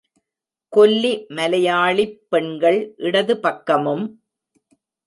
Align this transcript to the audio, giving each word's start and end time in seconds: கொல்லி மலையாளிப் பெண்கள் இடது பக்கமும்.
கொல்லி 0.73 1.25
மலையாளிப் 1.29 2.17
பெண்கள் 2.29 2.93
இடது 2.97 3.39
பக்கமும். 3.39 4.05